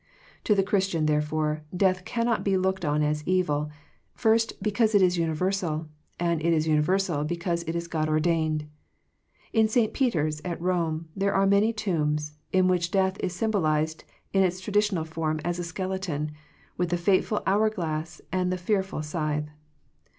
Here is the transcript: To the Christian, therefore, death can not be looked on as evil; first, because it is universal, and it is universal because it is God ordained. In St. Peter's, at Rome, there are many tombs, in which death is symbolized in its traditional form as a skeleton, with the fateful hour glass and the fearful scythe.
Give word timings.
To 0.45 0.55
the 0.55 0.63
Christian, 0.63 1.05
therefore, 1.05 1.61
death 1.77 2.05
can 2.05 2.25
not 2.25 2.43
be 2.43 2.57
looked 2.57 2.83
on 2.83 3.03
as 3.03 3.21
evil; 3.27 3.69
first, 4.15 4.53
because 4.59 4.95
it 4.95 5.01
is 5.03 5.15
universal, 5.19 5.89
and 6.19 6.41
it 6.41 6.53
is 6.53 6.67
universal 6.67 7.23
because 7.23 7.61
it 7.67 7.75
is 7.75 7.87
God 7.87 8.09
ordained. 8.09 8.65
In 9.53 9.67
St. 9.67 9.93
Peter's, 9.93 10.41
at 10.43 10.59
Rome, 10.59 11.07
there 11.15 11.35
are 11.35 11.45
many 11.45 11.71
tombs, 11.71 12.35
in 12.51 12.67
which 12.67 12.89
death 12.89 13.17
is 13.19 13.35
symbolized 13.35 14.03
in 14.33 14.41
its 14.41 14.59
traditional 14.59 15.05
form 15.05 15.39
as 15.45 15.59
a 15.59 15.63
skeleton, 15.63 16.31
with 16.77 16.89
the 16.89 16.97
fateful 16.97 17.43
hour 17.45 17.69
glass 17.69 18.21
and 18.31 18.51
the 18.51 18.57
fearful 18.57 19.03
scythe. 19.03 19.51